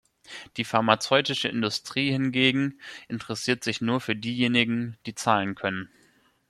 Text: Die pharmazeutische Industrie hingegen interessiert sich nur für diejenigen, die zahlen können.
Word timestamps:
Die 0.57 0.63
pharmazeutische 0.63 1.47
Industrie 1.47 2.09
hingegen 2.11 2.79
interessiert 3.07 3.63
sich 3.63 3.81
nur 3.81 3.99
für 4.01 4.15
diejenigen, 4.15 4.97
die 5.05 5.13
zahlen 5.13 5.53
können. 5.53 5.91